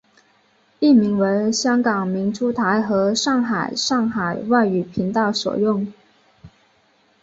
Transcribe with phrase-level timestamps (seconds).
[0.79, 5.93] 译名为香港明珠台和上海上海外语频道所用。